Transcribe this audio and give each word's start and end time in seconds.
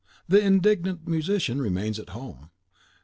The 0.27 0.41
indignant 0.43 1.07
musician 1.07 1.61
remains 1.61 1.99
at 1.99 2.09
home. 2.09 2.49